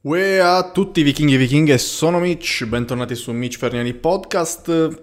[0.00, 4.96] Uè a tutti vichinghi e vichinghe, sono Mitch, bentornati su Mitch Ferniani Podcast.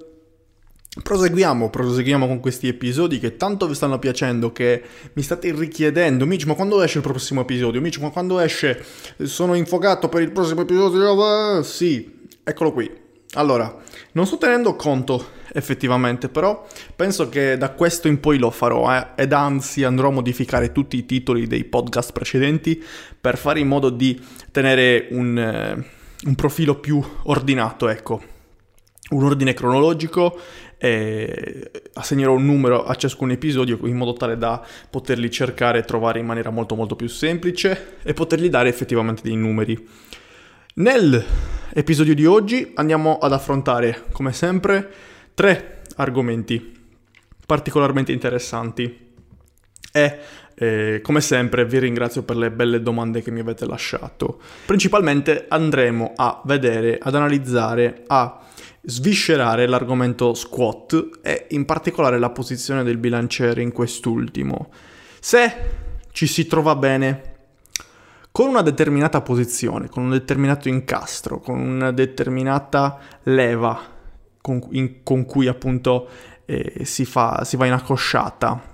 [1.04, 4.82] Proseguiamo, proseguiamo con questi episodi che tanto vi stanno piacendo, che
[5.12, 6.26] mi state richiedendo.
[6.26, 7.82] Mitch, ma quando esce il prossimo episodio?
[7.82, 8.82] Mitch, ma quando esce?
[9.24, 11.62] Sono infogato per il prossimo episodio?
[11.62, 12.90] Sì, eccolo qui.
[13.34, 13.76] Allora,
[14.14, 19.08] non sto tenendo conto effettivamente, però penso che da questo in poi lo farò eh,
[19.16, 22.84] ed anzi andrò a modificare tutti i titoli dei podcast precedenti
[23.20, 24.22] per fare in modo di
[24.52, 25.86] tenere un, eh,
[26.26, 28.22] un profilo più ordinato, ecco,
[29.12, 30.38] un ordine cronologico
[30.78, 36.20] e assegnerò un numero a ciascun episodio in modo tale da poterli cercare e trovare
[36.20, 39.88] in maniera molto molto più semplice e potergli dare effettivamente dei numeri.
[40.76, 44.92] Nell'episodio di oggi andiamo ad affrontare, come sempre,
[45.36, 46.74] tre argomenti
[47.46, 49.04] particolarmente interessanti
[49.92, 50.20] e
[50.56, 54.40] eh, come sempre vi ringrazio per le belle domande che mi avete lasciato.
[54.66, 58.42] Principalmente andremo a vedere, ad analizzare, a
[58.82, 64.70] sviscerare l'argomento squat e in particolare la posizione del bilanciere in quest'ultimo.
[65.20, 65.54] Se
[66.12, 67.34] ci si trova bene
[68.32, 73.95] con una determinata posizione, con un determinato incastro, con una determinata leva
[74.46, 76.08] con, in, con cui appunto
[76.46, 78.74] eh, si, fa, si va in accosciata.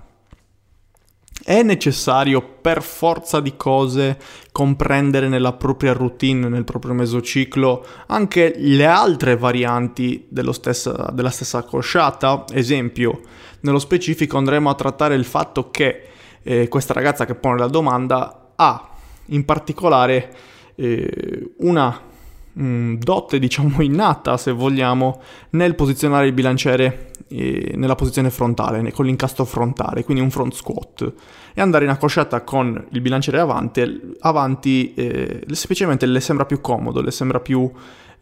[1.42, 4.18] È necessario per forza di cose
[4.52, 12.44] comprendere nella propria routine, nel proprio mesociclo, anche le altre varianti stessa, della stessa accosciata?
[12.52, 13.22] Esempio,
[13.60, 16.08] nello specifico andremo a trattare il fatto che
[16.42, 18.90] eh, questa ragazza che pone la domanda ha
[19.26, 20.34] in particolare
[20.74, 22.10] eh, una
[22.52, 29.06] mh, dote, diciamo, innata, se vogliamo, nel posizionare il bilanciere eh, nella posizione frontale, con
[29.06, 31.12] l'incastro frontale, quindi un front squat,
[31.54, 37.00] e andare in accosciata con il bilanciere avanti, avanti eh, semplicemente le sembra più comodo,
[37.00, 37.70] le sembra più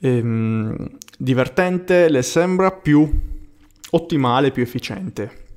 [0.01, 3.09] ehm, divertente, le sembra più
[3.91, 5.49] ottimale, più efficiente.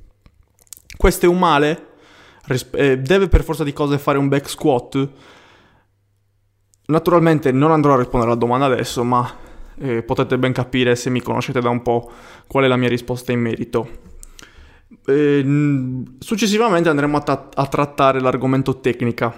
[0.95, 1.88] Questo è un male?
[2.72, 5.09] Eh, deve per forza di cose fare un back squat?
[6.85, 9.29] Naturalmente non andrò a rispondere alla domanda adesso, ma
[9.77, 12.11] eh, potete ben capire se mi conoscete da un po'
[12.47, 14.01] qual è la mia risposta in merito.
[15.05, 19.33] Eh, successivamente andremo a, ta- a, trattare l'argomento tecnica.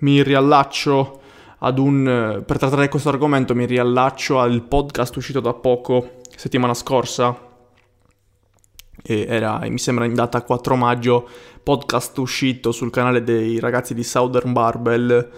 [0.00, 1.20] Mi riallaccio
[1.58, 2.42] ad un...
[2.46, 7.52] per trattare questo argomento mi riallaccio al podcast uscito da poco, settimana scorsa,
[9.02, 11.28] era, mi sembra in data 4 maggio,
[11.62, 15.30] podcast uscito sul canale dei ragazzi di Southern Barbell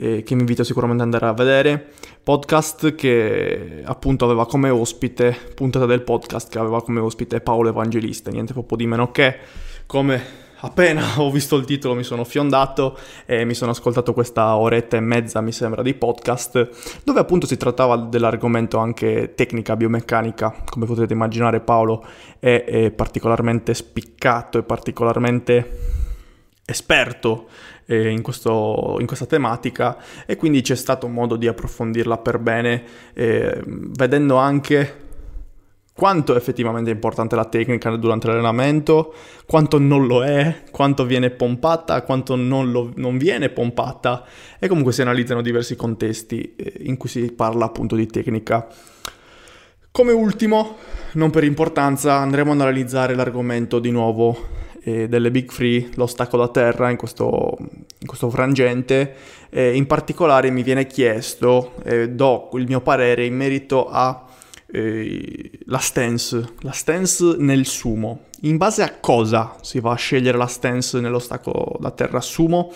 [0.00, 1.88] eh, che vi invito sicuramente ad andare a vedere.
[2.22, 8.30] Podcast che appunto aveva come ospite, puntata del podcast che aveva come ospite Paolo Evangelista,
[8.30, 9.36] niente proprio di meno che
[9.84, 14.96] come appena ho visto il titolo mi sono fiondato e mi sono ascoltato questa oretta
[14.96, 20.62] e mezza, mi sembra, di podcast, dove appunto si trattava dell'argomento anche tecnica, biomeccanica.
[20.64, 22.04] Come potete immaginare Paolo
[22.38, 25.98] è, è particolarmente spiccato e particolarmente
[26.64, 27.48] esperto
[27.90, 32.82] eh, in, questo, in, questa tematica e quindi c'è stato modo di approfondirla per bene,
[33.14, 35.08] eh, vedendo anche
[35.92, 39.12] quanto effettivamente è importante la tecnica durante l'allenamento,
[39.44, 44.24] quanto non lo è, quanto viene pompata, quanto non, lo, non viene pompata
[44.60, 48.68] e comunque si analizzano diversi contesti in cui si parla appunto di tecnica.
[49.90, 50.76] Come ultimo,
[51.14, 56.36] non per importanza, andremo ad analizzare l'argomento di nuovo eh, delle Big Free, lo stacco
[56.36, 59.14] da terra in questo, in questo frangente.
[59.50, 61.74] Eh, in particolare mi viene chiesto,
[62.08, 64.26] do il mio parere in merito a
[64.72, 68.26] eh, la stance, la stance nel sumo.
[68.42, 72.72] In base a cosa si va a scegliere la stance nello stacco da terra sumo?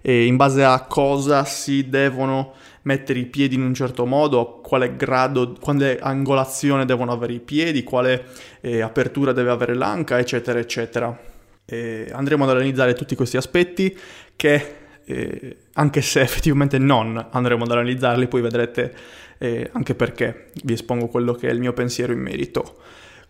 [0.00, 4.96] E in base a cosa si devono mettere i piedi in un certo modo, quale
[4.96, 8.26] grado, quale angolazione devono avere i piedi, quale
[8.60, 11.30] eh, apertura deve avere l'anca, eccetera, eccetera.
[11.72, 13.96] E andremo ad analizzare tutti questi aspetti
[14.36, 14.74] che,
[15.04, 18.94] eh, anche se effettivamente non andremo ad analizzarli, poi vedrete
[19.38, 22.76] eh, anche perché vi espongo quello che è il mio pensiero in merito.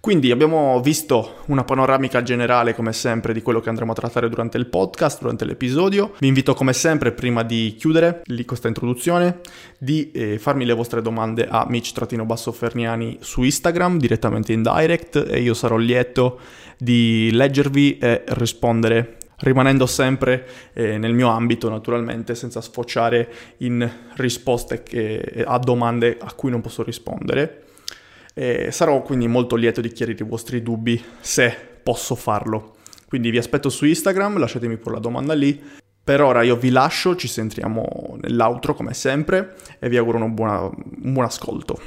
[0.03, 4.59] Quindi abbiamo visto una panoramica generale come sempre di quello che andremo a trattare durante
[4.59, 6.15] il podcast, durante l'episodio.
[6.19, 9.39] Vi invito come sempre prima di chiudere lì questa introduzione
[9.79, 15.55] di eh, farmi le vostre domande a Mitch-Ferniani su Instagram direttamente in direct e io
[15.55, 16.41] sarò lieto
[16.79, 23.29] di leggervi e rispondere rimanendo sempre eh, nel mio ambito naturalmente senza sfociare
[23.59, 27.65] in risposte che, a domande a cui non posso rispondere.
[28.35, 32.77] E sarò quindi molto lieto di chiarire i vostri dubbi se posso farlo.
[33.07, 35.61] Quindi vi aspetto su Instagram, lasciatemi pure la domanda lì
[36.05, 41.13] Per ora io vi lascio, ci sentiremo nell'outro come sempre e vi auguro buona, un
[41.13, 41.79] buon ascolto.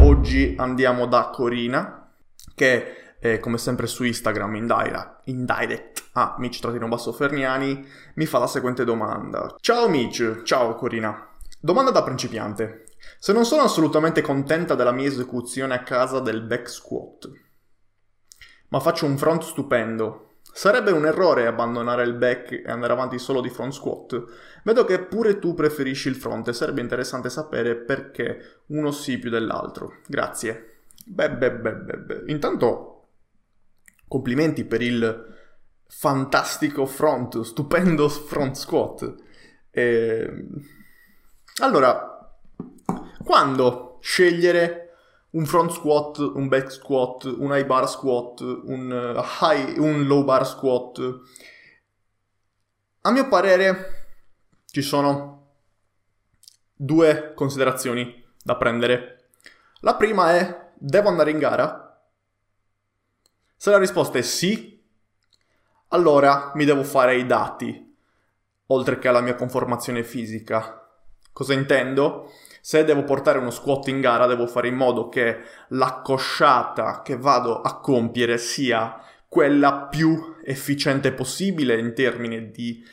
[0.00, 2.06] Oggi andiamo da Corina
[2.54, 8.38] che è come sempre su Instagram in, direct, in direct a ah, Mitch-Ferniani mi fa
[8.38, 9.54] la seguente domanda.
[9.60, 11.28] Ciao Mitch, ciao Corina.
[11.60, 12.84] Domanda da principiante.
[13.18, 17.30] Se non sono assolutamente contenta della mia esecuzione a casa del back squat,
[18.68, 20.26] ma faccio un front stupendo,
[20.56, 24.24] Sarebbe un errore abbandonare il back e andare avanti solo di front squat.
[24.64, 29.28] Vedo che pure tu preferisci il front e sarebbe interessante sapere perché uno sì più
[29.28, 29.98] dell'altro.
[30.06, 30.78] Grazie.
[31.04, 32.22] Beh, beh, beh, beh, beh.
[32.28, 32.95] Intanto,
[34.08, 35.34] complimenti per il
[35.88, 39.14] fantastico front, stupendo front squat.
[39.70, 39.82] E...
[39.82, 40.64] Ehm,
[41.58, 42.36] allora,
[43.24, 44.86] quando scegliere
[45.30, 50.24] un front squat, un back squat, un high bar squat, un, uh, high, un low
[50.24, 51.20] bar squat.
[53.02, 54.08] A mio parere
[54.66, 55.52] ci sono
[56.74, 59.28] due considerazioni da prendere.
[59.80, 61.85] La prima è, devo andare in gara?
[63.56, 64.80] Se la risposta è sì,
[65.88, 67.96] allora mi devo fare i dati,
[68.66, 70.86] oltre che alla mia conformazione fisica.
[71.32, 72.30] Cosa intendo?
[72.60, 77.60] Se devo portare uno squat in gara, devo fare in modo che l'accosciata che vado
[77.60, 82.84] a compiere sia quella più efficiente possibile in termini di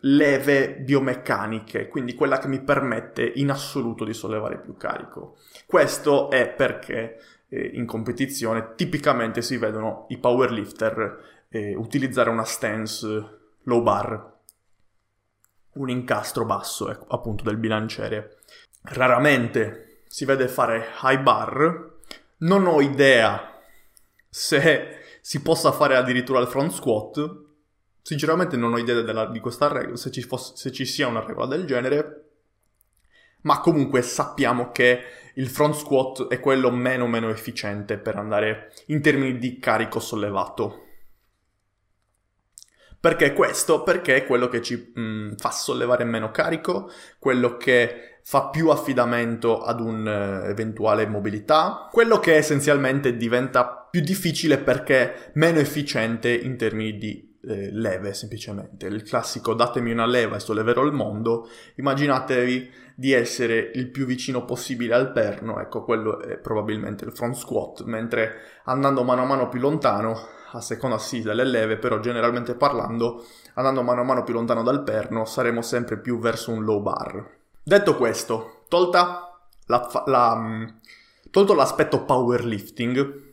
[0.00, 5.38] leve biomeccaniche, quindi quella che mi permette in assoluto di sollevare più carico.
[5.66, 13.06] Questo è perché eh, in competizione tipicamente si vedono i powerlifter eh, utilizzare una stance
[13.62, 14.36] low bar,
[15.74, 18.38] un incastro basso, ecco, appunto del bilanciere
[18.82, 21.96] raramente si vede fare high bar.
[22.38, 23.60] Non ho idea
[24.28, 27.46] se si possa fare addirittura il front squat.
[28.02, 31.24] Sinceramente non ho idea della, di questa regola, se ci, fosse, se ci sia una
[31.24, 32.24] regola del genere.
[33.42, 39.00] Ma comunque sappiamo che il front squat è quello meno meno efficiente per andare in
[39.00, 40.84] termini di carico sollevato.
[43.00, 43.84] Perché questo?
[43.84, 46.90] Perché è quello che ci mh, mm, fa sollevare meno carico,
[47.20, 55.30] quello che fa più affidamento ad un'eventuale mobilità, quello che essenzialmente diventa più difficile perché
[55.34, 58.86] meno efficiente in termini di eh, leve semplicemente.
[58.86, 64.44] Il classico datemi una leva e solleverò il mondo, immaginatevi di essere il più vicino
[64.44, 69.48] possibile al perno, ecco quello è probabilmente il front squat, mentre andando mano a mano
[69.48, 70.18] più lontano,
[70.52, 73.24] a seconda sì delle leve, però generalmente parlando,
[73.54, 77.36] andando mano a mano più lontano dal perno saremo sempre più verso un low bar.
[77.62, 80.66] Detto questo, tolta la, la, mm,
[81.30, 83.26] tolto l'aspetto powerlifting,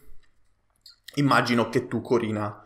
[1.15, 2.64] immagino che tu, Corina,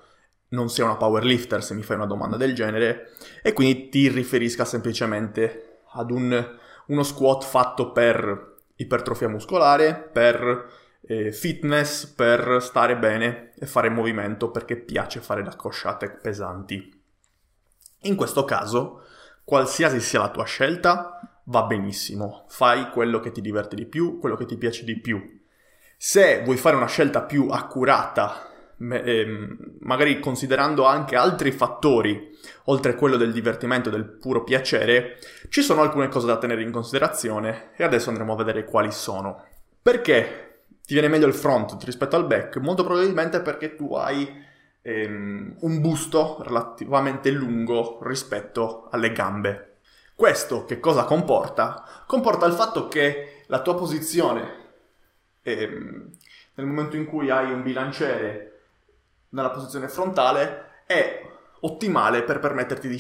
[0.50, 3.12] non sia una powerlifter se mi fai una domanda del genere
[3.42, 6.58] e quindi ti riferisca semplicemente ad un,
[6.88, 14.52] uno squat fatto per ipertrofia muscolare, per eh, fitness, per stare bene e fare movimento
[14.52, 16.98] perché piace fare le accosciate pesanti.
[18.04, 19.04] In questo caso,
[19.44, 24.36] qualsiasi sia la tua scelta, va benissimo, fai quello che ti diverte di più, quello
[24.36, 25.38] che ti piace di più.
[25.98, 28.49] Se vuoi fare una scelta più accurata,
[28.80, 35.18] magari considerando anche altri fattori, oltre a quello del divertimento del puro piacere,
[35.50, 39.46] ci sono alcune cose da tenere in considerazione e adesso andremo a vedere quali sono.
[39.82, 42.58] Perché ti viene meglio il front rispetto al back?
[42.58, 44.28] Molto probabilmente perché tu hai
[44.82, 49.66] ehm, un busto relativamente lungo rispetto alle gambe.
[50.16, 52.04] Questo che cosa comporta?
[52.06, 54.58] Comporta il fatto che la tua posizione,
[55.44, 56.10] ehm,
[56.56, 58.49] nel momento in cui hai un bilanciere
[59.30, 61.28] nella posizione frontale, è
[61.62, 62.96] ottimale per permetterti di,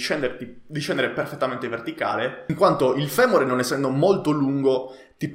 [0.66, 5.32] di scendere perfettamente verticale, in quanto il femore, non essendo molto lungo, ti,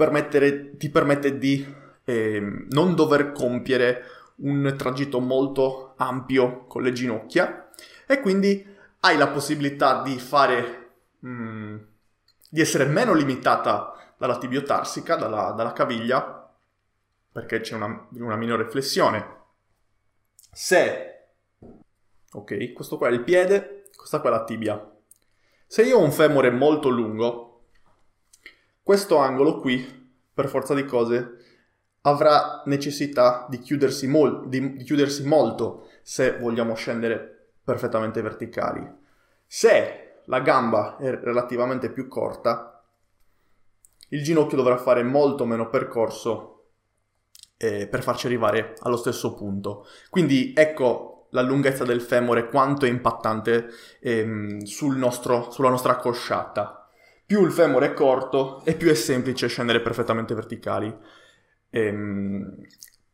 [0.77, 1.75] ti permette di
[2.05, 4.03] eh, non dover compiere
[4.37, 7.69] un tragitto molto ampio con le ginocchia
[8.07, 8.67] e quindi
[9.01, 10.85] hai la possibilità di fare
[11.27, 11.77] Mm,
[12.51, 16.53] di essere meno limitata dalla tibiotarsica, dalla, dalla caviglia,
[17.33, 19.43] perché c'è una, una minore flessione.
[20.55, 21.31] Se,
[22.31, 24.97] ok, questo qua è il piede, questa qua è la tibia.
[25.67, 27.65] Se io ho un femore molto lungo,
[28.81, 31.39] questo angolo qui, per forza di cose,
[32.03, 38.89] avrà necessità di chiudersi, mol- di chiudersi molto se vogliamo scendere perfettamente verticali.
[39.45, 42.81] Se la gamba è relativamente più corta,
[44.11, 46.54] il ginocchio dovrà fare molto meno percorso
[47.65, 49.87] eh, per farci arrivare allo stesso punto.
[50.11, 53.69] Quindi ecco la lunghezza del femore quanto è impattante
[54.01, 56.89] ehm, sul nostro, sulla nostra accosciata.
[57.27, 60.95] Più il femore è corto e più è semplice scendere perfettamente verticali.
[61.71, 62.67] Ehm,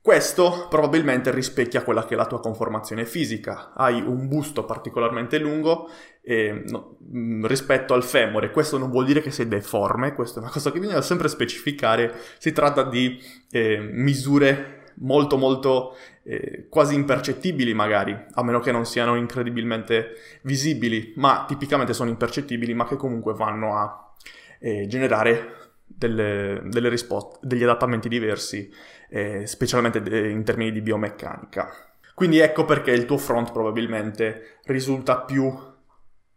[0.02, 3.72] questo probabilmente rispecchia quella che è la tua conformazione fisica.
[3.74, 5.90] Hai un busto particolarmente lungo
[6.22, 8.50] eh, no, mm, rispetto al femore.
[8.50, 12.14] Questo non vuol dire che sei deforme, questa è una cosa che bisogna sempre specificare.
[12.38, 18.86] Si tratta di eh, misure molto molto eh, quasi impercettibili magari, a meno che non
[18.86, 24.14] siano incredibilmente visibili, ma tipicamente sono impercettibili, ma che comunque vanno a
[24.60, 28.70] eh, generare delle, delle risposte, degli adattamenti diversi
[29.10, 31.68] eh, specialmente in termini di biomeccanica.
[32.14, 35.52] Quindi ecco perché il tuo front probabilmente risulta più,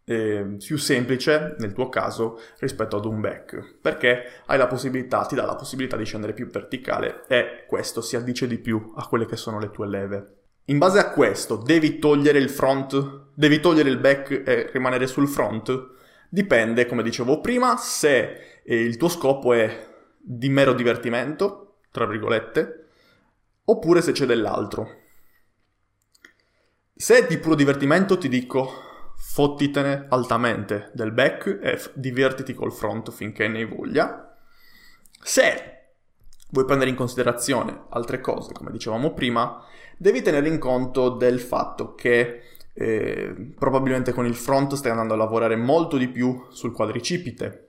[0.04, 5.34] eh, più semplice nel tuo caso rispetto ad un back, perché hai la possibilità, ti
[5.34, 9.26] dà la possibilità di scendere più verticale e questo si addice di più a quelle
[9.26, 10.36] che sono le tue leve.
[10.66, 15.28] In base a questo devi togliere il front, devi togliere il back e rimanere sul
[15.28, 15.92] front?
[16.30, 19.86] Dipende, come dicevo prima, se eh, il tuo scopo è
[20.18, 22.86] di mero divertimento, tra virgolette,
[23.66, 25.02] oppure se c'è dell'altro.
[26.92, 28.68] Se è di puro divertimento ti dico
[29.16, 34.36] fottitene altamente del back e f- divertiti col front finché ne hai voglia.
[35.22, 35.92] Se
[36.50, 39.64] vuoi prendere in considerazione altre cose, come dicevamo prima,
[39.96, 45.18] devi tenere in conto del fatto che eh, probabilmente con il front stai andando a
[45.18, 47.63] lavorare molto di più sul quadricipite,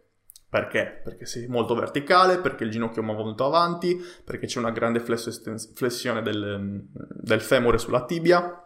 [0.56, 1.02] perché?
[1.04, 6.22] Perché sei molto verticale, perché il ginocchio muove molto avanti, perché c'è una grande flessione
[6.22, 8.66] del, del femore sulla tibia.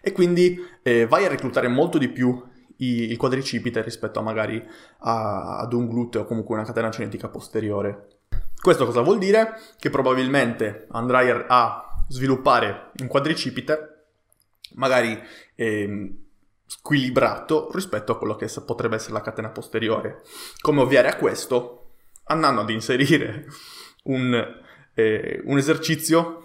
[0.00, 2.40] E quindi eh, vai a reclutare molto di più
[2.76, 4.64] il quadricipite rispetto a magari
[4.98, 8.20] a, ad un gluteo o comunque una catena cinetica posteriore.
[8.62, 9.54] Questo cosa vuol dire?
[9.76, 14.04] Che probabilmente andrai a, a sviluppare un quadricipite
[14.74, 15.20] magari
[15.56, 16.19] eh,
[16.70, 20.22] squilibrato rispetto a quello che potrebbe essere la catena posteriore.
[20.60, 21.94] Come ovviare a questo?
[22.26, 23.46] Andando ad inserire
[24.04, 24.62] un,
[24.94, 26.44] eh, un esercizio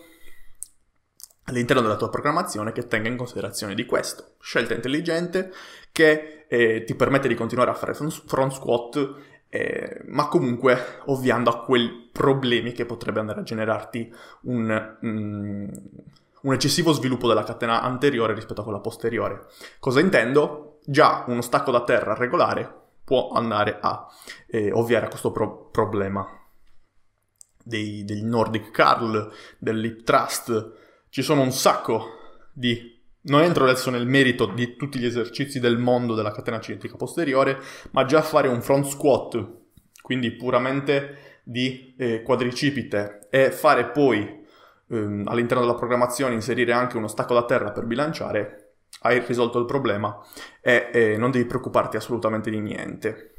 [1.44, 4.34] all'interno della tua programmazione che tenga in considerazione di questo.
[4.40, 5.52] Scelta intelligente
[5.92, 9.16] che eh, ti permette di continuare a fare front squat,
[9.50, 15.68] eh, ma comunque ovviando a quei problemi che potrebbe andare a generarti un, mm,
[16.46, 19.48] un eccessivo sviluppo della catena anteriore rispetto a quella posteriore.
[19.80, 20.80] Cosa intendo?
[20.86, 24.08] Già uno stacco da terra regolare può andare a
[24.48, 26.26] eh, ovviare a questo pro- problema.
[27.64, 30.74] Dei, degli Nordic Curl, dell'Hip Trust,
[31.10, 32.06] ci sono un sacco
[32.54, 32.94] di...
[33.22, 37.60] Non entro adesso nel merito di tutti gli esercizi del mondo della catena cinetica posteriore,
[37.90, 39.44] ma già fare un front squat,
[40.04, 44.45] quindi puramente di eh, quadricipite, e fare poi
[44.90, 49.66] ehm, all'interno della programmazione inserire anche uno stacco da terra per bilanciare, hai risolto il
[49.66, 50.18] problema
[50.62, 53.34] e, e non devi preoccuparti assolutamente di niente.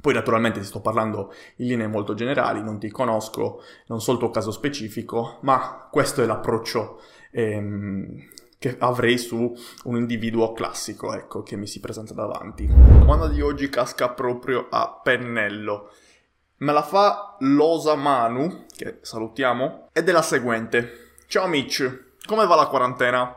[0.00, 4.18] Poi naturalmente ti sto parlando in linee molto generali, non ti conosco, non so il
[4.18, 8.28] tuo caso specifico, ma questo è l'approccio ehm,
[8.58, 9.52] che avrei su
[9.84, 12.66] un individuo classico, ecco, che mi si presenta davanti.
[12.66, 15.90] La domanda di oggi casca proprio a pennello.
[16.62, 21.16] Me la fa Losa Manu, che salutiamo, ed è la seguente.
[21.26, 23.36] Ciao Mitch, come va la quarantena?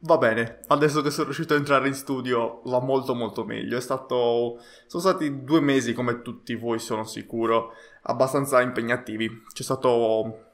[0.00, 3.80] Va bene, adesso che sono riuscito a entrare in studio va molto molto meglio.
[3.80, 4.60] Stato.
[4.86, 7.72] Sono stati due mesi, come tutti voi sono sicuro,
[8.02, 9.44] abbastanza impegnativi.
[9.50, 10.48] C'è stato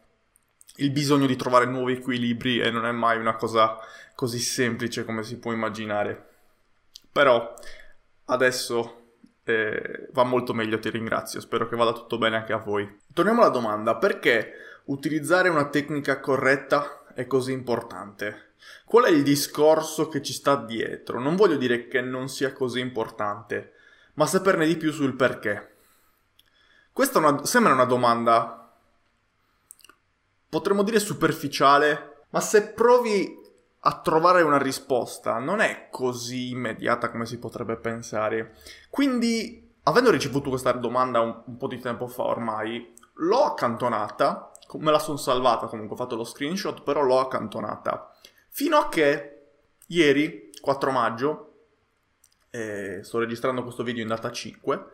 [0.77, 3.79] il bisogno di trovare nuovi equilibri e non è mai una cosa
[4.15, 6.25] così semplice come si può immaginare.
[7.11, 7.53] Però
[8.27, 9.02] adesso
[9.45, 13.01] eh, va molto meglio, ti ringrazio, spero che vada tutto bene anche a voi.
[13.13, 14.53] Torniamo alla domanda, perché
[14.85, 18.53] utilizzare una tecnica corretta è così importante?
[18.85, 21.19] Qual è il discorso che ci sta dietro?
[21.19, 23.73] Non voglio dire che non sia così importante,
[24.15, 25.71] ma saperne di più sul perché.
[26.93, 28.71] Questa una, sembra una domanda,
[30.49, 33.41] potremmo dire superficiale, ma se provi
[33.85, 38.55] a trovare una risposta non è così immediata come si potrebbe pensare.
[38.91, 44.91] Quindi, avendo ricevuto questa domanda un, un po' di tempo fa ormai, l'ho accantonata, me
[44.91, 48.11] la sono salvata comunque, ho fatto lo screenshot, però l'ho accantonata.
[48.49, 49.47] Fino a che
[49.89, 51.55] ieri, 4 maggio,
[52.51, 54.87] eh, sto registrando questo video in data 5,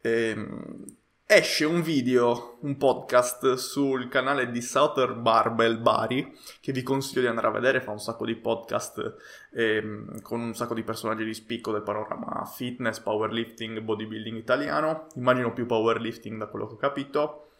[0.00, 0.84] ehm,
[1.32, 7.28] esce un video, un podcast sul canale di Southern Barbell Bari, che vi consiglio di
[7.28, 9.14] andare a vedere, fa un sacco di podcast
[9.52, 15.52] ehm, con un sacco di personaggi di spicco del panorama fitness, powerlifting, bodybuilding italiano, immagino
[15.52, 17.50] più powerlifting da quello che ho capito.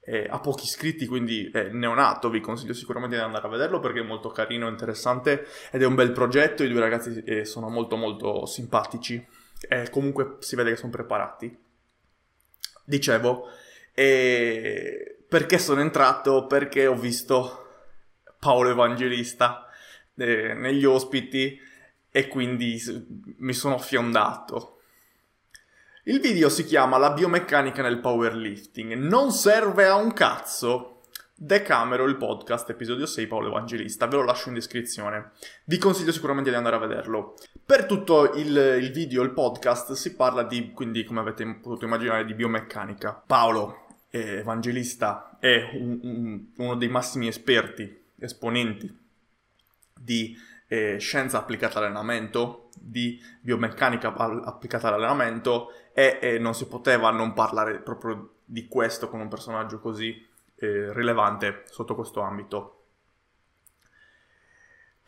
[0.00, 4.00] eh, ha pochi iscritti, quindi è neonato, vi consiglio sicuramente di andare a vederlo perché
[4.00, 7.96] è molto carino, interessante ed è un bel progetto, i due ragazzi eh, sono molto
[7.96, 9.22] molto simpatici
[9.68, 11.66] e comunque si vede che sono preparati.
[12.88, 13.50] Dicevo,
[13.92, 16.46] e perché sono entrato?
[16.46, 17.66] Perché ho visto
[18.38, 19.66] Paolo Evangelista
[20.16, 21.60] eh, negli ospiti
[22.10, 22.80] e quindi
[23.40, 24.80] mi sono fiondato.
[26.04, 28.94] Il video si chiama La biomeccanica nel powerlifting.
[28.94, 30.97] Non serve a un cazzo.
[31.40, 34.08] Decamero il podcast, episodio 6, Paolo Evangelista.
[34.08, 35.30] Ve lo lascio in descrizione.
[35.66, 37.36] Vi consiglio sicuramente di andare a vederlo.
[37.64, 38.48] Per tutto il,
[38.80, 43.22] il video, il podcast, si parla di, quindi come avete potuto immaginare, di biomeccanica.
[43.24, 48.92] Paolo, Evangelista, è un, un, uno dei massimi esperti, esponenti
[49.94, 57.32] di eh, scienza applicata all'allenamento, di biomeccanica applicata all'allenamento e, e, non si poteva non
[57.32, 60.26] parlare proprio di questo con un personaggio così
[60.60, 62.74] eh, rilevante sotto questo ambito.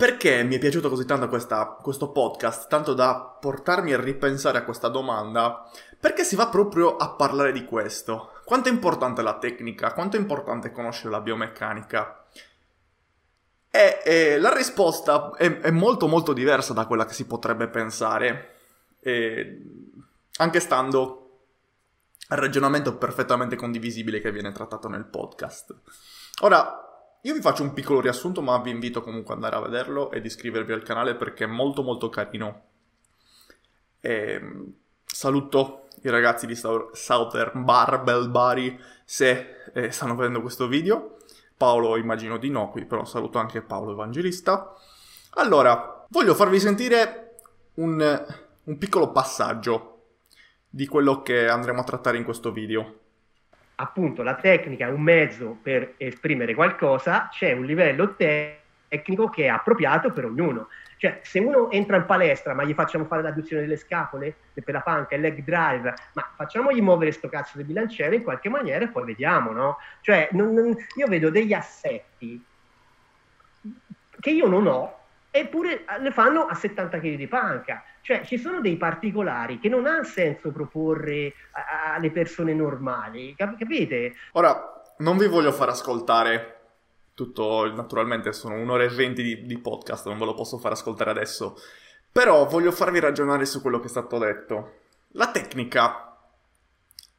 [0.00, 4.64] Perché mi è piaciuto così tanto questa, questo podcast, tanto da portarmi a ripensare a
[4.64, 5.70] questa domanda?
[5.98, 8.30] Perché si va proprio a parlare di questo.
[8.46, 9.92] Quanto è importante la tecnica?
[9.92, 12.24] Quanto è importante conoscere la biomeccanica?
[13.70, 18.54] E, e la risposta è, è, molto molto diversa da quella che si potrebbe pensare,
[19.00, 19.62] e,
[20.38, 21.19] anche stando
[22.36, 25.74] ragionamento perfettamente condivisibile che viene trattato nel podcast.
[26.42, 26.90] Ora,
[27.22, 30.24] io vi faccio un piccolo riassunto, ma vi invito comunque ad andare a vederlo ed
[30.24, 32.62] iscrivervi al canale perché è molto molto carino.
[34.00, 34.40] E,
[35.04, 41.16] saluto i ragazzi di Southern Barbell Bari se eh, stanno vedendo questo video.
[41.56, 44.72] Paolo immagino di no, qui però saluto anche Paolo Evangelista.
[45.34, 47.36] Allora, voglio farvi sentire
[47.74, 48.26] un,
[48.64, 49.99] un piccolo passaggio
[50.70, 52.98] di quello che andremo a trattare in questo video.
[53.74, 59.48] Appunto, la tecnica è un mezzo per esprimere qualcosa, c'è un livello tecnico che è
[59.48, 60.68] appropriato per ognuno.
[60.96, 64.82] Cioè, se uno entra in palestra, ma gli facciamo fare l'adduzione delle scapole per la
[64.82, 68.88] panca, il leg drive, ma facciamogli muovere sto cazzo di bilanciere in qualche maniera e
[68.88, 69.78] poi vediamo, no?
[70.02, 72.44] Cioè, non, non, io vedo degli assetti
[74.20, 74.99] che io non ho,
[75.30, 77.84] eppure le fanno a 70 kg di panca.
[78.00, 81.34] Cioè, ci sono dei particolari che non ha senso proporre
[81.94, 84.14] alle persone normali, cap- capite?
[84.32, 86.56] Ora, non vi voglio far ascoltare
[87.14, 91.10] tutto, naturalmente sono un'ora e venti di, di podcast, non ve lo posso far ascoltare
[91.10, 91.56] adesso.
[92.10, 94.78] Però voglio farvi ragionare su quello che è stato detto.
[95.12, 96.16] La tecnica,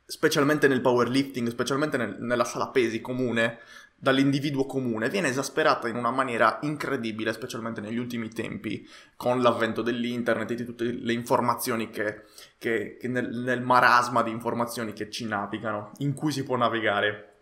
[0.06, 3.60] specialmente nel powerlifting, specialmente nel, nella sala pesi comune,
[4.02, 10.50] dall'individuo comune, viene esasperata in una maniera incredibile, specialmente negli ultimi tempi, con l'avvento dell'internet
[10.50, 12.24] e di tutte le informazioni che,
[12.58, 17.34] che, che nel, nel marasma di informazioni che ci navigano, in cui si può navigare.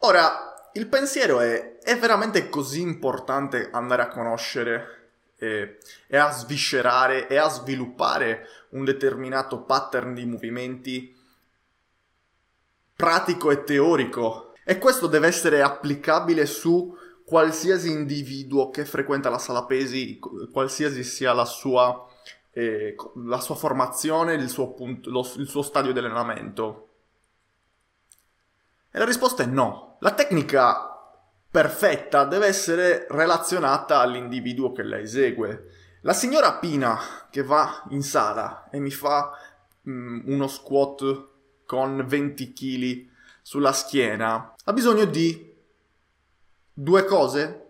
[0.00, 7.28] Ora, il pensiero è, è veramente così importante andare a conoscere e, e, a sviscerare
[7.28, 11.13] e a sviluppare un determinato pattern di movimenti
[12.94, 14.52] pratico e teorico.
[14.64, 20.18] E questo deve essere applicabile su qualsiasi individuo che frequenta la sala pesi,
[20.52, 22.06] qualsiasi sia la sua,
[22.50, 22.94] eh,
[23.26, 26.88] la sua formazione, il suo, punto, lo, il suo stadio di allenamento.
[28.90, 29.96] E la risposta è no.
[30.00, 30.94] La tecnica
[31.50, 35.70] perfetta deve essere relazionata all'individuo che la esegue.
[36.02, 36.98] La signora Pina
[37.30, 39.32] che va in sala e mi fa
[39.88, 41.32] mm, uno squat
[41.66, 43.08] con 20 kg
[43.42, 45.52] sulla schiena ha bisogno di
[46.72, 47.60] due cose.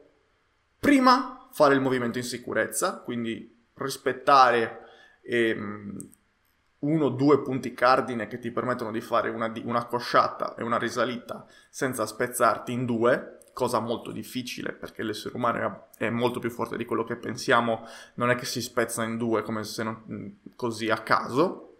[0.79, 4.81] Prima, fare il movimento in sicurezza, quindi rispettare
[5.23, 5.97] ehm,
[6.81, 10.79] uno o due punti cardine che ti permettono di fare una, una cosciata e una
[10.79, 16.77] risalita senza spezzarti in due, cosa molto difficile perché l'essere umano è molto più forte
[16.77, 20.91] di quello che pensiamo, non è che si spezza in due come se non, così
[20.91, 21.74] a caso.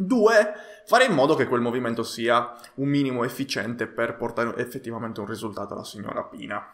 [0.00, 0.54] Due,
[0.86, 5.74] fare in modo che quel movimento sia un minimo efficiente per portare effettivamente un risultato
[5.74, 6.64] alla signora Pina.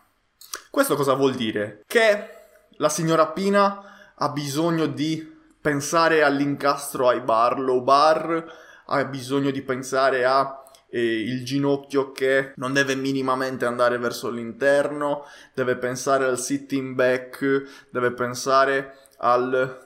[0.68, 1.84] Questo cosa vuol dire?
[1.86, 2.28] Che
[2.72, 5.26] la signora Pina ha bisogno di
[5.58, 8.44] pensare all'incastro ai bar, low bar,
[8.86, 15.24] ha bisogno di pensare a eh, il ginocchio che non deve minimamente andare verso l'interno,
[15.54, 19.83] deve pensare al sitting back, deve pensare al,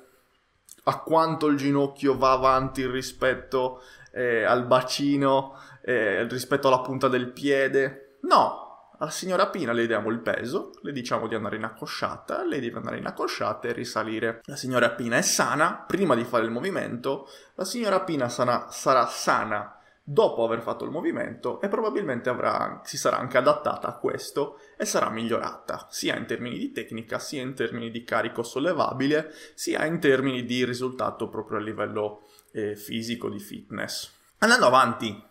[0.89, 7.31] a quanto il ginocchio va avanti rispetto eh, al bacino, eh, rispetto alla punta del
[7.31, 8.19] piede.
[8.23, 12.61] No, alla signora Pina le diamo il peso, le diciamo di andare in accosciata, lei
[12.61, 14.41] deve andare in accosciata e risalire.
[14.45, 19.07] La signora Pina è sana, prima di fare il movimento, la signora Pina sana, sarà
[19.07, 19.78] sana
[20.11, 24.87] dopo aver fatto il movimento e probabilmente avrà, si sarà anche adattata a questo e
[24.87, 30.01] sarà migliorata, sia in termini di tecnica, sia in termini di carico sollevabile, sia in
[30.01, 34.11] termini di risultato proprio a livello eh, fisico, di fitness.
[34.39, 35.23] Andando avanti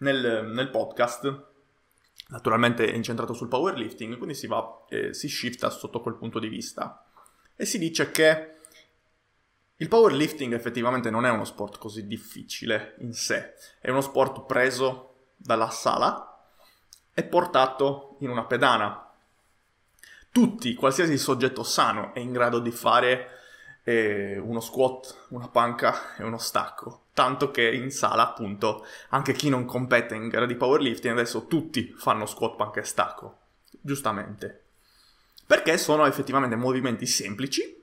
[0.00, 1.44] nel, nel, podcast,
[2.28, 6.48] naturalmente è incentrato sul powerlifting, quindi si va, eh, si shifta sotto quel punto di
[6.48, 7.06] vista
[7.56, 8.55] e si dice che
[9.78, 15.14] il powerlifting effettivamente non è uno sport così difficile in sé, è uno sport preso
[15.36, 16.44] dalla sala
[17.12, 19.10] e portato in una pedana.
[20.30, 23.30] Tutti, qualsiasi soggetto sano è in grado di fare
[23.84, 27.04] eh, uno squat, una panca e uno stacco.
[27.12, 31.94] Tanto che in sala, appunto, anche chi non compete in gara di powerlifting, adesso tutti
[31.96, 33.38] fanno squat, panca e stacco.
[33.80, 34.64] Giustamente.
[35.46, 37.75] Perché sono effettivamente movimenti semplici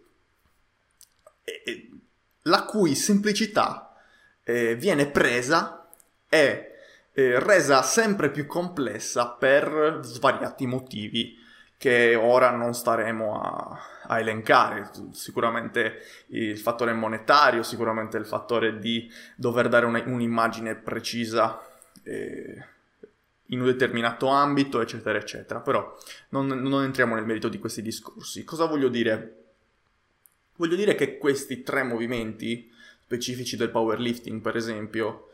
[2.44, 3.96] la cui semplicità
[4.44, 5.88] eh, viene presa
[6.30, 6.72] e
[7.14, 11.42] eh, resa sempre più complessa per svariati motivi
[11.78, 14.90] che ora non staremo a, a, elencare.
[15.12, 21.62] Sicuramente il fattore monetario, sicuramente il fattore di dover dare una, un'immagine precisa
[22.04, 22.66] eh,
[23.48, 25.60] in un determinato ambito, eccetera, eccetera.
[25.60, 25.94] Però
[26.30, 28.46] non, non entriamo nel merito di questi discorsi.
[28.46, 29.43] Cosa voglio dire?
[30.56, 35.30] Voglio dire che questi tre movimenti specifici del powerlifting, per esempio,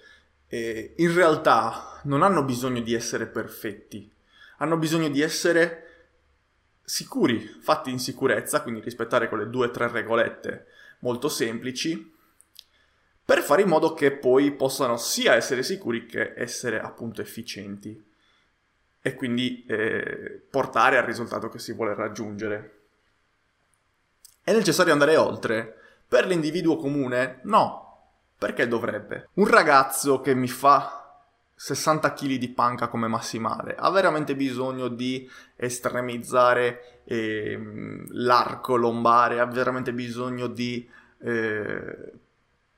[0.47, 4.09] eh, in realtà non hanno bisogno di essere perfetti,
[4.57, 5.85] hanno bisogno di essere
[6.83, 10.65] sicuri, fatti in sicurezza, quindi rispettare quelle due o tre regolette
[10.99, 12.13] molto semplici,
[13.23, 18.03] per fare in modo che poi possano sia essere sicuri che essere appunto efficienti
[19.01, 22.78] e quindi eh, portare al risultato che si vuole raggiungere.
[24.49, 25.75] È necessario andare oltre?
[26.07, 27.39] Per l'individuo comune?
[27.43, 28.07] No.
[28.35, 29.29] Perché dovrebbe?
[29.33, 31.21] Un ragazzo che mi fa
[31.53, 37.59] 60 kg di panca come massimale ha veramente bisogno di estremizzare eh,
[38.07, 42.11] l'arco lombare, ha veramente bisogno di eh,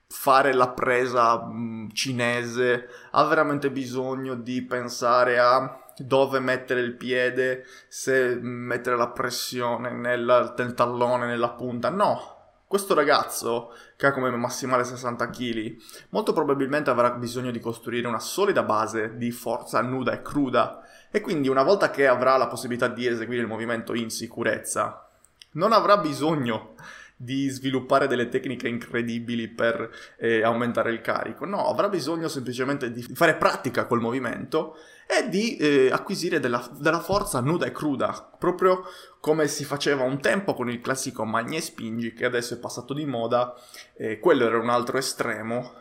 [0.09, 6.93] fare la presa mh, mm, cinese, ha veramente bisogno di pensare a dove mettere il
[6.93, 11.89] piede, se mettere la pressione nel, nel tallone, nella punta.
[11.89, 15.75] No, questo ragazzo, che ha come massimale 60 kg,
[16.11, 21.19] molto probabilmente avrà bisogno di costruire una solida base di forza nuda e cruda e
[21.19, 25.05] quindi una volta che avrà la possibilità di eseguire il movimento in sicurezza,
[25.51, 26.75] non avrà bisogno
[27.17, 31.45] di sviluppare delle tecniche incredibili per eh, aumentare il carico.
[31.45, 34.77] No, avrà bisogno semplicemente di fare pratica col movimento
[35.13, 38.85] e di eh, acquisire della, della, forza nuda e cruda, proprio
[39.19, 42.93] come si faceva un tempo con il classico magna e spingi che adesso è passato
[42.93, 43.53] di moda,
[43.97, 45.73] eh, quello era un altro estremo.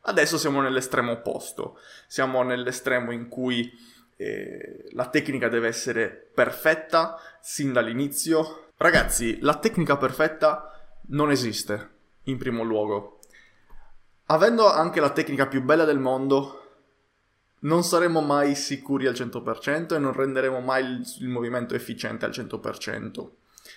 [0.00, 3.70] Adesso siamo nell'estremo opposto, siamo nell'estremo in cui
[4.16, 8.70] eh, la tecnica deve essere perfetta sin dall'inizio.
[8.78, 10.72] Ragazzi, la tecnica perfetta
[11.08, 11.90] non esiste,
[12.22, 13.18] in primo luogo.
[14.28, 16.67] Avendo anche la tecnica più bella del mondo,
[17.60, 22.30] non saremo mai sicuri al 100% e non renderemo mai il, il movimento efficiente al
[22.30, 23.28] 100%.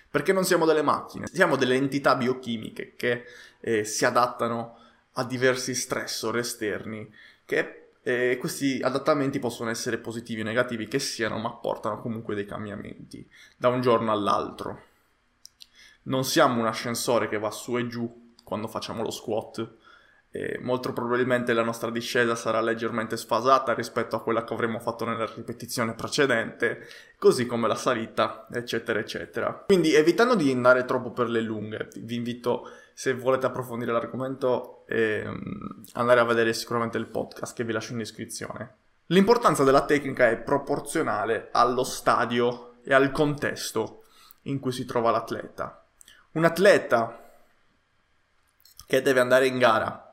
[0.10, 3.26] Perché non siamo delle macchine, siamo delle entità biochimiche che
[3.60, 4.78] eh, si adattano
[5.13, 7.10] a diversi stressor esterni,
[7.46, 12.46] che eh, questi adattamenti possono essere positivi o negativi che siano, ma portano comunque dei
[12.46, 14.89] cambiamenti da un giorno all'altro
[16.04, 19.76] non siamo un ascensore che va su e giù quando facciamo lo squat.
[20.32, 25.06] E molto probabilmente la nostra discesa sarà leggermente sfasata rispetto a quella che avremmo fatto
[25.06, 29.65] nella ripetizione precedente, così come la salita, eccetera, eccetera.
[29.67, 35.84] Quindi evitando di andare troppo per le lunghe, vi invito, se volete approfondire l'argomento, ehm,
[35.94, 38.76] andare a vedere sicuramente il podcast che vi lascio in descrizione.
[39.08, 44.04] L'importanza della tecnica è proporzionale allo stadio e al contesto
[44.44, 45.82] in cui si trova l'atleta
[46.34, 47.20] un atleta
[48.86, 50.11] che deve andare in gara,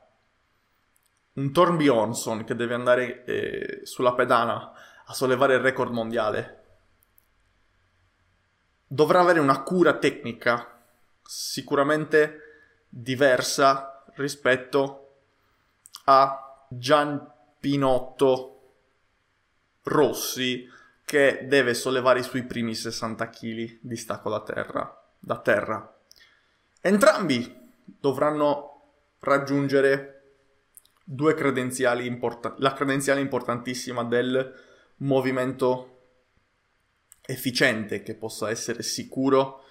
[1.39, 4.73] un Thorn Bjornsson che deve andare eh, sulla pedana
[5.05, 6.63] a sollevare il record mondiale,
[8.85, 10.81] dovrà avere una cura tecnica
[11.23, 12.41] sicuramente
[12.89, 15.13] diversa rispetto
[16.05, 18.55] a Gian Pinotto
[19.83, 20.67] Rossi
[21.05, 25.03] che deve sollevare i suoi primi 60 kg di stacco da terra.
[25.17, 25.97] Da terra.
[26.81, 28.81] Entrambi dovranno
[29.19, 30.18] raggiungere
[31.11, 34.53] due credenziali importanti, la credenziale importantissima del
[34.97, 36.01] movimento
[37.25, 39.63] efficiente che possa essere sicuro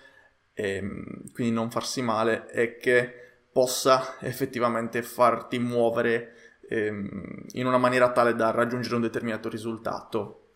[0.53, 7.79] e ehm, quindi non farsi male e che possa effettivamente farti muovere ehm, in una
[7.79, 10.55] maniera tale da raggiungere un determinato risultato.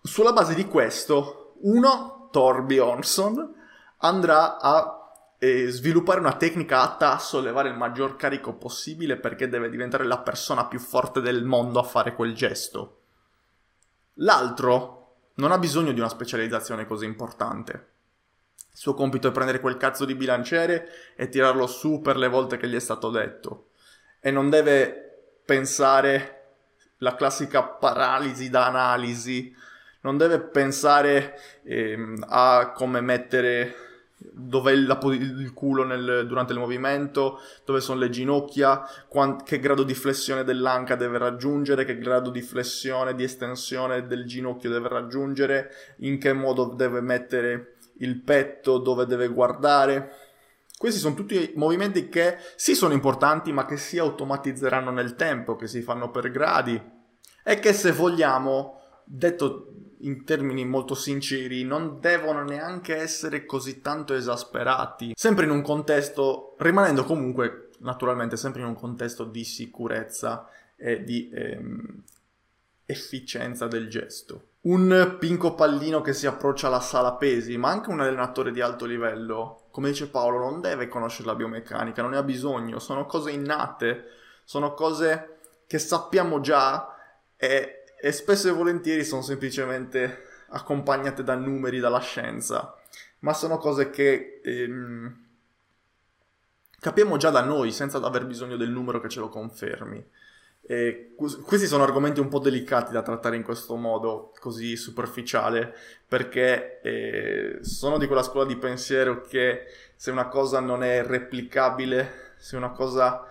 [0.00, 3.54] Sulla base di questo, uno, Thor Bjornsson,
[3.98, 4.97] andrà a
[5.38, 10.66] sviluppare una tecnica atta a sollevare il maggior carico possibile perché deve diventare la persona
[10.66, 13.02] più forte del mondo a fare quel gesto.
[14.14, 14.96] L'altro
[15.34, 17.72] non ha bisogno di una specializzazione così importante.
[18.56, 22.56] Il suo compito è prendere quel cazzo di bilanciere e tirarlo su per le volte
[22.56, 23.70] che gli è stato detto.
[24.20, 26.34] E non deve pensare
[26.98, 29.54] la classica paralisi da analisi,
[30.00, 33.87] non deve pensare ehm, a come mettere
[34.18, 34.98] dov'è il,
[35.38, 40.44] il culo nel, durante il movimento, dove sono le ginocchia, quant, che grado di flessione
[40.44, 46.32] dell'anca deve raggiungere, che grado di flessione, di estensione del ginocchio deve raggiungere, in che
[46.32, 50.12] modo deve mettere il petto, dove deve guardare.
[50.76, 55.66] Questi sono tutti movimenti che sì sono importanti, ma che si automatizzeranno nel tempo, che
[55.66, 56.80] si fanno per gradi
[57.44, 64.14] e che se vogliamo, detto in termini molto sinceri, non devono neanche essere così tanto
[64.14, 71.02] esasperati, sempre in un contesto, rimanendo comunque naturalmente sempre in un contesto di sicurezza e
[71.04, 72.02] di ehm,
[72.84, 74.44] efficienza del gesto.
[74.60, 78.84] Un pinco pallino che si approccia alla sala pesi, ma anche un allenatore di alto
[78.84, 83.30] livello, come dice Paolo, non deve conoscere la biomeccanica, non ne ha bisogno, sono cose
[83.30, 84.04] innate,
[84.44, 86.94] sono cose che sappiamo già
[87.36, 92.74] e e spesso e volentieri sono semplicemente accompagnate da numeri, dalla scienza,
[93.20, 95.26] ma sono cose che ehm,
[96.80, 100.04] capiamo già da noi senza aver bisogno del numero che ce lo confermi.
[100.70, 105.74] E questi sono argomenti un po' delicati da trattare in questo modo così superficiale
[106.06, 109.62] perché eh, sono di quella scuola di pensiero che
[109.96, 113.24] se una cosa non è replicabile, se una cosa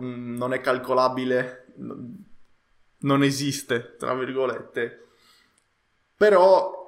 [0.00, 1.64] non è calcolabile,
[3.02, 5.06] non esiste, tra virgolette.
[6.16, 6.86] Però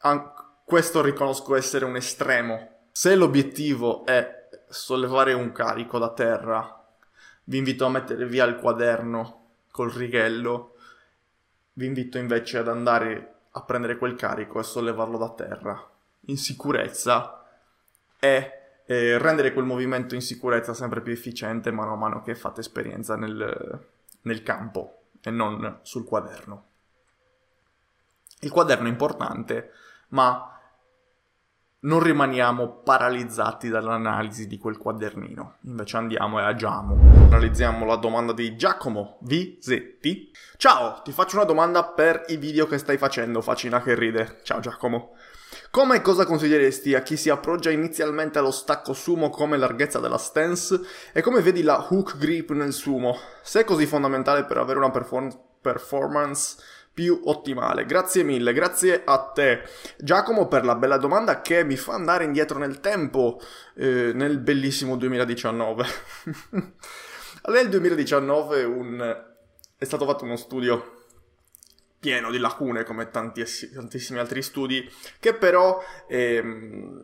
[0.00, 0.32] an-
[0.64, 2.88] questo riconosco essere un estremo.
[2.90, 6.86] Se l'obiettivo è sollevare un carico da terra,
[7.44, 10.76] vi invito a mettere via il quaderno col righello,
[11.74, 15.90] vi invito invece ad andare a prendere quel carico e sollevarlo da terra
[16.26, 17.44] in sicurezza
[18.18, 18.52] e
[18.86, 23.16] eh, rendere quel movimento in sicurezza sempre più efficiente mano a mano che fate esperienza
[23.16, 23.86] nel,
[24.22, 26.66] nel campo e non sul quaderno.
[28.40, 29.70] Il quaderno è importante,
[30.08, 30.50] ma
[31.80, 36.96] non rimaniamo paralizzati dall'analisi di quel quadernino, invece andiamo e agiamo.
[37.26, 40.30] Analizziamo la domanda di Giacomo Visetti.
[40.56, 44.40] Ciao, ti faccio una domanda per i video che stai facendo, Facina che ride.
[44.42, 45.14] Ciao Giacomo.
[45.74, 50.18] Come e cosa consiglieresti a chi si approccia inizialmente allo stacco sumo come larghezza della
[50.18, 50.80] stance
[51.12, 53.18] e come vedi la hook grip nel sumo?
[53.42, 56.58] Se è così fondamentale per avere una perform- performance
[56.94, 57.86] più ottimale.
[57.86, 59.64] Grazie mille, grazie a te
[59.98, 63.40] Giacomo per la bella domanda che mi fa andare indietro nel tempo,
[63.74, 65.86] eh, nel bellissimo 2019.
[67.50, 69.24] Nel 2019 un...
[69.76, 70.93] è stato fatto uno studio
[72.04, 74.86] pieno di lacune come tantiss- tantissimi altri studi,
[75.18, 77.02] che però ehm,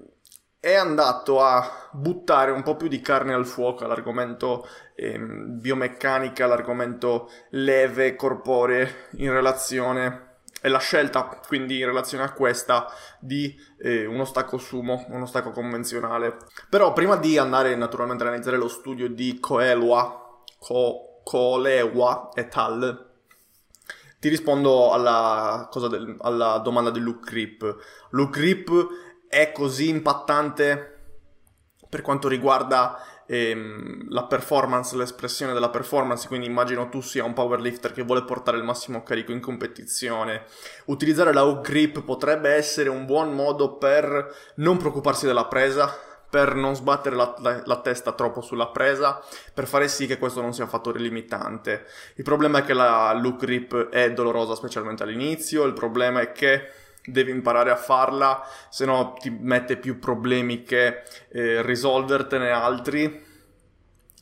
[0.61, 7.31] è andato a buttare un po' più di carne al fuoco all'argomento ehm, biomeccanica, all'argomento
[7.53, 14.27] leve corporee in relazione e la scelta quindi in relazione a questa di eh, uno
[14.27, 16.37] stacco sumo, uno stacco convenzionale.
[16.69, 23.09] Però prima di andare naturalmente a analizzare lo studio di Coelua, Co- Colewa et al.,
[24.21, 27.77] ti rispondo alla, del, alla domanda del look grip.
[28.11, 28.71] Look grip
[29.27, 30.99] è così impattante
[31.89, 37.93] per quanto riguarda ehm, la performance, l'espressione della performance, quindi immagino tu sia un powerlifter
[37.93, 40.45] che vuole portare il massimo carico in competizione.
[40.87, 45.97] Utilizzare la hook grip potrebbe essere un buon modo per non preoccuparsi della presa,
[46.31, 49.21] per non sbattere la, la, la, testa troppo sulla presa,
[49.53, 51.87] per fare sì che questo non sia un fattore limitante.
[52.15, 56.71] Il problema è che la look grip è dolorosa specialmente all'inizio, il problema è che
[57.05, 63.27] devi imparare a farla, se no ti mette più problemi che eh, risolvertene altri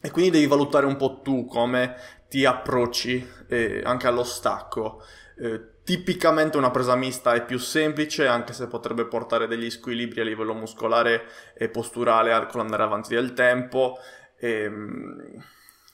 [0.00, 1.96] e quindi devi valutare un po' tu come
[2.28, 5.02] ti approcci eh, anche allo stacco.
[5.36, 10.24] Eh, Tipicamente una presa mista è più semplice, anche se potrebbe portare degli squilibri a
[10.24, 11.24] livello muscolare
[11.54, 13.96] e posturale con l'andare avanti del tempo.
[14.36, 15.42] E, ehm,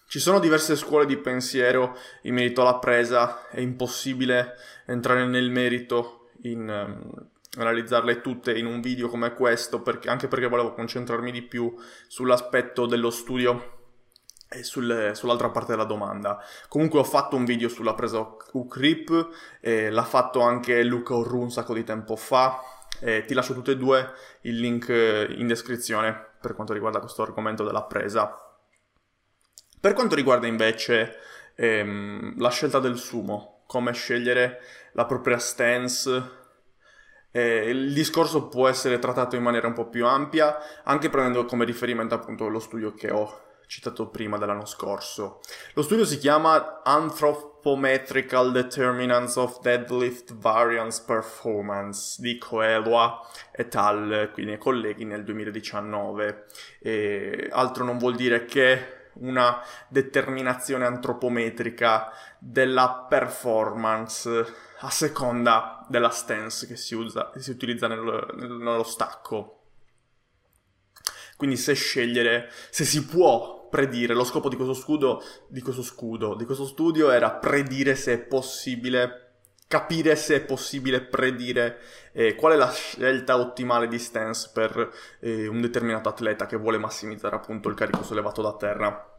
[0.08, 4.54] ci sono diverse scuole di pensiero in merito alla presa, è impossibile
[4.86, 10.48] entrare nel merito in um, analizzarle tutte in un video come questo, perché, anche perché
[10.48, 11.72] volevo concentrarmi di più
[12.08, 13.83] sull'aspetto dello studio
[14.62, 16.42] sul, sull'altra parte della domanda.
[16.68, 19.28] Comunque ho fatto un video sulla presa UCRIP,
[19.60, 22.60] eh, l'ha fatto anche Luca Orru un sacco di tempo fa,
[23.00, 24.12] eh, ti lascio tutte e due
[24.42, 28.38] il link eh, in descrizione per quanto riguarda questo argomento della presa.
[29.80, 31.16] Per quanto riguarda invece
[31.56, 34.60] ehm, la scelta del sumo, come scegliere
[34.92, 36.42] la propria stance,
[37.30, 41.64] eh, il discorso può essere trattato in maniera un po' più ampia, anche prendendo come
[41.64, 45.40] riferimento appunto lo studio che ho citato prima dell'anno scorso.
[45.74, 54.52] Lo studio si chiama Anthropometrical Determinants of Deadlift Variance Performance di Coelho et al., quindi
[54.52, 56.46] i colleghi nel 2019.
[56.80, 64.46] E altro non vuol dire che una determinazione antropometrica della performance
[64.80, 69.63] a seconda della stance che si, usa, che si utilizza nello, nello stacco.
[71.36, 76.34] Quindi se scegliere, se si può predire, lo scopo di questo scudo, di questo scudo,
[76.34, 79.24] di questo studio era predire se è possibile
[79.66, 81.80] capire se è possibile predire
[82.12, 86.78] eh, qual è la scelta ottimale di stance per eh, un determinato atleta che vuole
[86.78, 89.18] massimizzare appunto il carico sollevato da terra.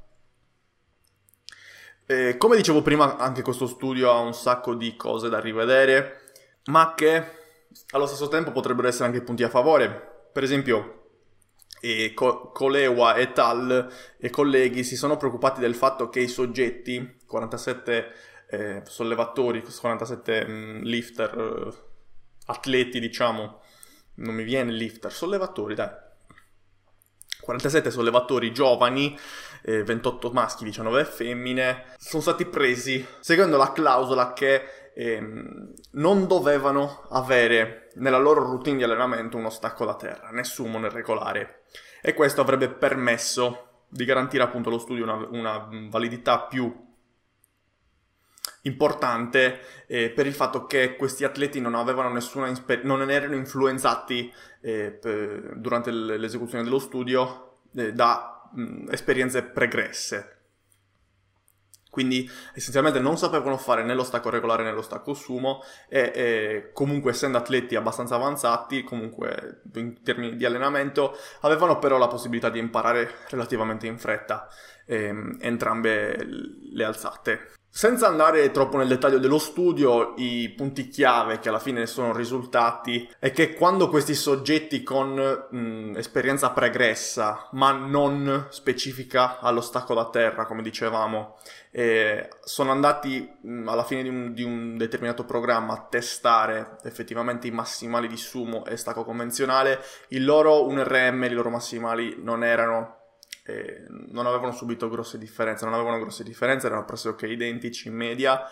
[2.06, 6.32] Eh, come dicevo prima, anche questo studio ha un sacco di cose da rivedere,
[6.66, 7.32] ma che
[7.90, 10.30] allo stesso tempo potrebbero essere anche punti a favore.
[10.32, 11.05] Per esempio,
[11.86, 13.92] e Co- Colewa et al.
[14.18, 18.14] e colleghi si sono preoccupati del fatto che i soggetti, 47
[18.50, 21.74] eh, sollevatori, 47 mh, mm, lifter, eh,
[22.48, 23.62] atleti diciamo,
[24.16, 25.90] non mi viene lifter, sollevatori dai,
[27.42, 29.18] 47 sollevatori giovani,
[29.62, 37.06] eh, 28 maschi, 19 femmine, sono stati presi seguendo la clausola che ehm, non dovevano
[37.10, 41.64] avere nella loro routine di allenamento uno stacco da terra, nessuno nel regolare.
[42.02, 46.84] E questo avrebbe permesso di garantire appunto allo studio una, una validità più
[48.62, 54.32] importante eh, per il fatto che questi atleti non avevano nessuna inspe- non erano influenzati
[54.62, 60.35] eh, per, durante l'esecuzione dello studio eh, da mh, esperienze pregresse.
[61.96, 66.70] Quindi essenzialmente non sapevano fare né lo stacco regolare né lo stacco sumo e, e
[66.74, 72.60] comunque essendo atleti abbastanza avanzati, comunque in termini di allenamento, avevano però la possibilità di
[72.60, 74.50] imparare relativamente in fretta
[74.86, 76.18] ehm, entrambe
[76.74, 77.55] le alzate.
[77.78, 83.06] Senza andare troppo nel dettaglio dello studio, i punti chiave che alla fine sono risultati
[83.20, 85.14] è che quando questi soggetti con
[85.52, 91.36] mh, esperienza pregressa, ma non specifica allo stacco da terra, come dicevamo,
[91.72, 97.48] eh, sono andati mh, alla fine di un, di un, determinato programma a testare effettivamente
[97.48, 103.04] i massimali di sumo e stacco convenzionale, il loro 1RM, i loro massimali non erano
[103.46, 108.44] eh, non avevano subito grosse differenze, non avevano grosse differenze, erano pressoché identici in media.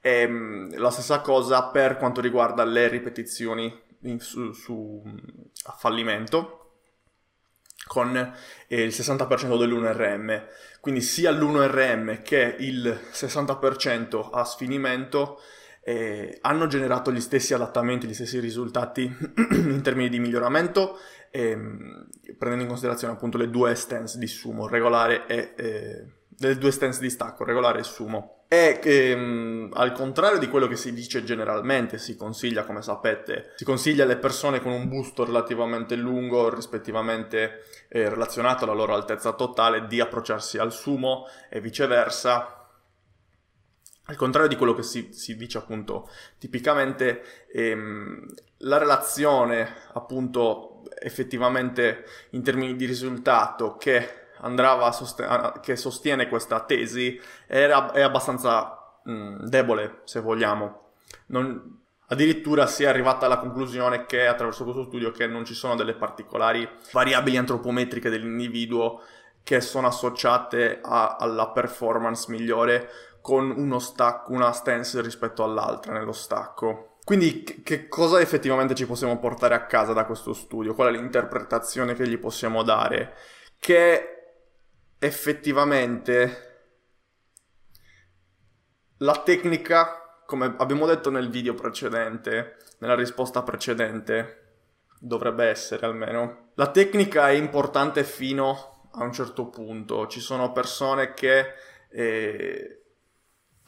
[0.00, 5.02] E, ehm, la stessa cosa per quanto riguarda le ripetizioni in, su, su,
[5.64, 6.54] a fallimento
[7.86, 10.46] con eh, il 60% dell'1RM.
[10.80, 15.40] Quindi sia l'1RM che il 60% a sfinimento
[15.82, 19.04] eh, hanno generato gli stessi adattamenti, gli stessi risultati
[19.50, 20.98] in termini di miglioramento,
[21.30, 25.52] ehm, prendendo in considerazione appunto le due stance di sumo, regolare e...
[25.56, 28.44] Eh, le due stance di stacco, regolare e sumo.
[28.48, 33.64] E ehm, al contrario di quello che si dice generalmente, si consiglia, come sapete, si
[33.64, 39.86] consiglia alle persone con un busto relativamente lungo, rispettivamente eh, relazionato alla loro altezza totale,
[39.86, 42.54] di approcciarsi al sumo e viceversa
[44.04, 48.24] al contrario di quello che si, si dice appunto tipicamente, ehm,
[48.62, 57.20] la relazione appunto effettivamente in termini di risultato che andava sosten- che sostiene questa tesi
[57.46, 60.90] era, è abbastanza mh, debole, se vogliamo.
[61.26, 65.74] Non, addirittura si è arrivata alla conclusione che attraverso questo studio che non ci sono
[65.74, 69.02] delle particolari variabili antropometriche dell'individuo
[69.42, 72.88] che sono associate a, alla performance migliore
[73.20, 76.97] con uno stacco, una stance rispetto all'altra nello stacco.
[77.08, 80.74] Quindi che cosa effettivamente ci possiamo portare a casa da questo studio?
[80.74, 83.14] Qual è l'interpretazione che gli possiamo dare?
[83.58, 84.08] Che
[84.98, 86.66] effettivamente
[88.98, 94.58] la tecnica, come abbiamo detto nel video precedente, nella risposta precedente,
[95.00, 100.08] dovrebbe essere almeno, la tecnica è importante fino a un certo punto.
[100.08, 101.54] Ci sono persone che...
[101.88, 102.82] Eh,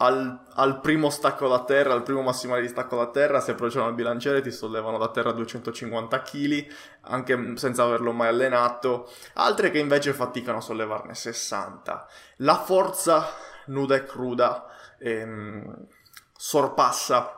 [0.03, 3.87] al, al, primo stacco da terra, al primo massimale di stacco da terra, si approcciano
[3.87, 6.67] al bilanciere, ti sollevano da terra 250 kg,
[7.03, 12.07] anche senza averlo mai allenato, altre che invece faticano a sollevarne 60.
[12.37, 13.29] La forza
[13.67, 14.67] nuda e cruda
[14.99, 15.87] ehm,
[16.35, 17.35] sorpassa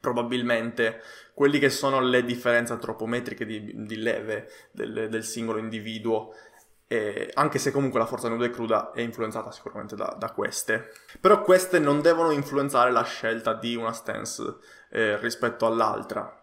[0.00, 1.02] probabilmente
[1.34, 6.32] quelli che sono le differenze antropometriche di, di leve del, del singolo individuo
[6.90, 10.90] eh, anche se comunque la forza nuda e cruda è influenzata sicuramente da, da, queste.
[11.20, 14.56] Però queste non devono influenzare la scelta di una stance
[14.90, 16.34] eh, rispetto all'altra.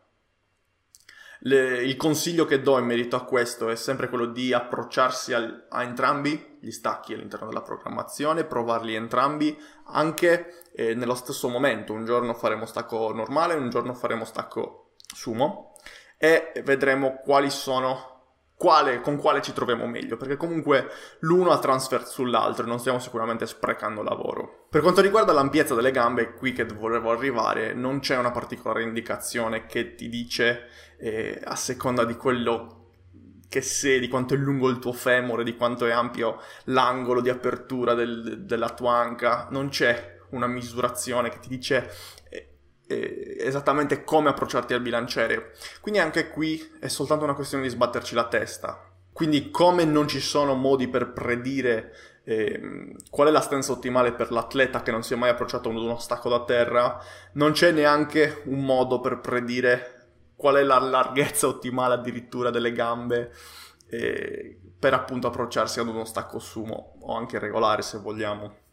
[1.39, 5.66] Le, il consiglio che do in merito a questo è sempre quello di approcciarsi al,
[5.70, 11.91] a entrambi gli stacchi all'interno della programmazione, provarli entrambi anche eh, nello stesso momento.
[11.93, 15.76] Un giorno faremo stacco normale, un giorno faremo stacco sumo
[16.18, 18.14] e vedremo quali sono
[18.58, 20.88] quale, con quale ci troviamo meglio, perché comunque
[21.20, 24.68] l'uno ha transfer sull'altro non stiamo sicuramente sprecando lavoro.
[24.70, 29.66] Per quanto riguarda l'ampiezza delle gambe, qui che volevo arrivare, non c'è una particolare indicazione
[29.66, 32.82] che ti dice eh, a seconda di quello
[33.47, 37.30] che sei, di quanto è lungo il tuo femore, di quanto è ampio l'angolo di
[37.30, 41.89] apertura del, della tua anca, non c'è una misurazione che ti dice
[42.30, 42.55] eh,
[42.88, 45.53] esattamente come approcciarti al bilanciere.
[45.81, 48.91] Quindi anche qui è soltanto una questione di sbatterci la testa.
[49.11, 51.93] Quindi come non ci sono modi per predire
[52.25, 55.75] eh, qual è la stance ottimale per l'atleta che non si è mai approcciato ad
[55.75, 56.99] uno stacco da terra,
[57.33, 59.91] non c'è neanche un modo per predire
[60.36, 63.31] qual è la larghezza ottimale addirittura delle gambe
[63.88, 68.63] eh, per appunto approcciarsi ad uno stacco sumo o anche regolare se vogliamo.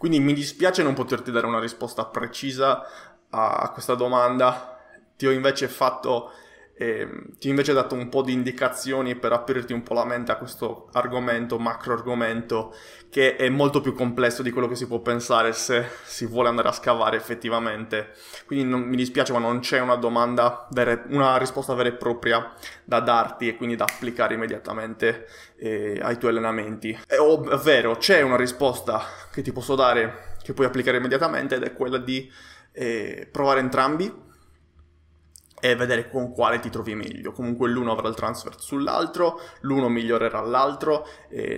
[0.00, 2.86] Quindi mi dispiace non poterti dare una risposta precisa
[3.28, 4.80] a, questa domanda.
[5.14, 6.32] Ti ho invece fatto
[6.80, 7.06] eh,
[7.38, 10.36] ti ho invece dato un po' di indicazioni per aprirti un po' la mente a
[10.36, 12.74] questo argomento, macro argomento,
[13.10, 16.68] che è molto più complesso di quello che si può pensare se si vuole andare
[16.68, 18.12] a scavare effettivamente.
[18.46, 22.54] Quindi non, mi dispiace, ma non c'è una domanda, vera, una risposta vera e propria
[22.82, 25.26] da darti e quindi da applicare immediatamente
[25.56, 26.98] eh, ai tuoi allenamenti.
[27.06, 31.74] È ovvero, c'è una risposta che ti posso dare, che puoi applicare immediatamente, ed è
[31.74, 32.32] quella di
[32.72, 34.28] eh, provare entrambi
[35.60, 37.32] e vedere con quale ti trovi meglio.
[37.32, 41.06] Comunque l'uno avrà il transfer sull'altro, l'uno migliorerà l'altro,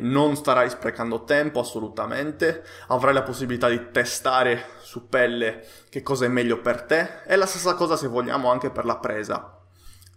[0.01, 6.29] non starai sprecando tempo assolutamente, avrai la possibilità di testare su pelle che cosa è
[6.29, 9.59] meglio per te e la stessa cosa se vogliamo anche per la presa.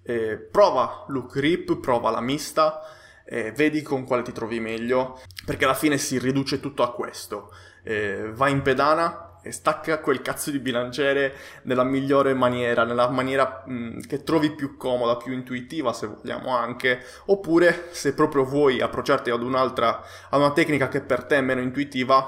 [0.03, 2.81] Eh, prova look rip, prova la mista,
[3.25, 7.51] eh, vedi con quale ti trovi meglio, perché alla fine si riduce tutto a questo.
[7.83, 11.35] Eh, vai in pedana, e stacca quel cazzo di bilanciere
[11.65, 16.55] nella migliore maniera, nella maniera mh, mm, che trovi più comoda, più intuitiva se vogliamo
[16.55, 21.41] anche, oppure se proprio vuoi approcciarti ad un'altra, ad una tecnica che per te è
[21.41, 22.27] meno intuitiva,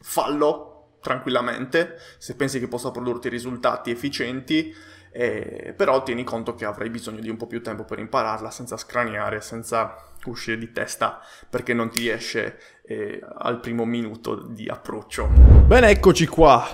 [0.00, 4.72] fallo tranquillamente, se pensi che possa produrti risultati efficienti,
[5.10, 8.76] eh, però tieni conto che avrai bisogno di un po' più tempo per impararla senza
[8.76, 15.28] scraniare, senza uscire di testa perché non ti esce eh, al primo minuto di approccio.
[15.66, 16.66] Bene, eccoci qua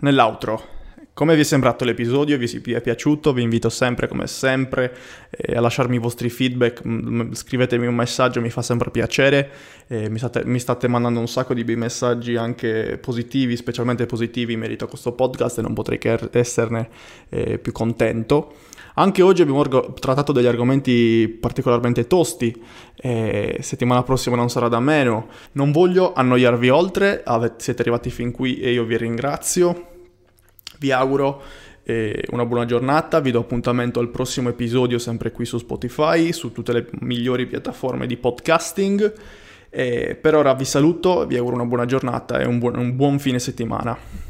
[0.00, 0.78] nell'outro.
[1.20, 2.38] Come vi è sembrato l'episodio?
[2.38, 3.34] Vi è piaciuto?
[3.34, 4.96] Vi invito sempre, come sempre,
[5.28, 6.82] eh, a lasciarmi i vostri feedback.
[6.84, 9.50] M- scrivetemi un messaggio, mi fa sempre piacere.
[9.86, 14.54] Eh, mi, state, mi, state, mandando un sacco di bei messaggi anche positivi, specialmente positivi
[14.54, 16.88] in merito a questo podcast e non potrei che esserne
[17.28, 18.54] eh, più contento.
[19.00, 22.54] Anche oggi abbiamo orgo- trattato degli argomenti particolarmente tosti,
[22.96, 25.28] eh, settimana prossima non sarà da meno.
[25.52, 29.86] Non voglio annoiarvi oltre, Ave- siete arrivati fin qui e io vi ringrazio.
[30.78, 31.40] Vi auguro
[31.82, 36.52] eh, una buona giornata, vi do appuntamento al prossimo episodio sempre qui su Spotify, su
[36.52, 39.14] tutte le migliori piattaforme di podcasting.
[39.70, 43.18] Eh, per ora vi saluto, vi auguro una buona giornata e un buon, un buon
[43.18, 44.29] fine settimana.